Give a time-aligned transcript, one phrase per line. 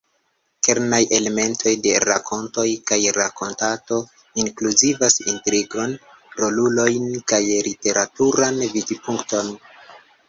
[0.67, 3.99] Kernaj elementoj de rakontoj kaj rakontado
[4.45, 5.93] inkluzivas intrigon,
[6.43, 9.55] rolulojn, kaj literaturan vidpunkton.